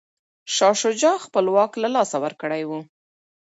شاه 0.55 0.75
شجاع 0.81 1.17
خپل 1.25 1.45
واک 1.55 1.71
له 1.83 1.89
لاسه 1.95 2.17
ورکړی 2.23 2.61
و. 2.65 2.71